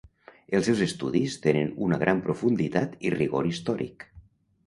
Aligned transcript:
Els 0.59 0.63
seus 0.69 0.79
estudis 0.85 1.35
tenen 1.43 1.69
una 1.87 1.99
gran 2.05 2.23
profunditat 2.29 2.95
i 3.09 3.13
rigor 3.17 3.51
històric. 3.53 4.09